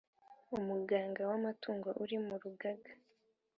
umuganga 0.57 1.21
w 1.29 1.31
amatungo 1.37 1.89
uri 2.03 2.17
mu 2.25 2.35
rugaga 2.43 2.91